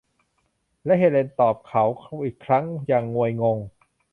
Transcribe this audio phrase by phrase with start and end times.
[0.85, 1.83] และเฮเลนตอบเขา
[2.23, 3.57] อีกครั้งอย่างงวยงง